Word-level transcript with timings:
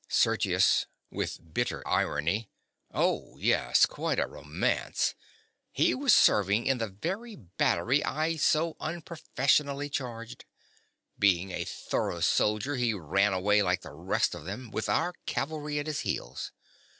SERGIUS. 0.09 0.87
(with 1.11 1.53
bitter 1.53 1.87
irony). 1.87 2.49
Oh, 2.91 3.37
yes, 3.37 3.85
quite 3.85 4.17
a 4.17 4.25
romance. 4.25 5.13
He 5.71 5.93
was 5.93 6.11
serving 6.11 6.65
in 6.65 6.79
the 6.79 6.87
very 6.87 7.35
battery 7.35 8.03
I 8.03 8.37
so 8.37 8.75
unprofessionally 8.79 9.89
charged. 9.91 10.43
Being 11.19 11.51
a 11.51 11.65
thorough 11.65 12.21
soldier, 12.21 12.77
he 12.77 12.95
ran 12.95 13.33
away 13.33 13.61
like 13.61 13.81
the 13.81 13.93
rest 13.93 14.33
of 14.33 14.45
them, 14.45 14.71
with 14.71 14.89
our 14.89 15.13
cavalry 15.27 15.77
at 15.77 15.85
his 15.85 15.99
heels. 15.99 16.51